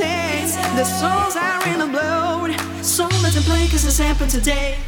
the 0.00 0.84
songs 0.84 1.36
are 1.36 1.68
in 1.68 1.78
the 1.78 1.86
blood. 1.86 2.58
So 2.84 3.04
let's 3.22 3.44
play, 3.44 3.68
cause 3.68 3.84
it's 3.84 3.98
happened 3.98 4.30
today. 4.30 4.78